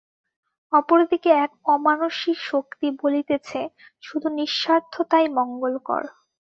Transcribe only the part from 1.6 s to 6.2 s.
অমানুষী শক্তি বলিতেছে, শুধু নিঃস্বার্থতাই মঙ্গলকর।